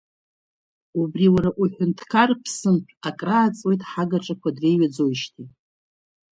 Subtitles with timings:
[1.01, 5.47] Убри уара уҳәынҭқар ԥсымҭә акрааҵуеит ҳагаҿақәа дреиҩаӡоижьҭеи.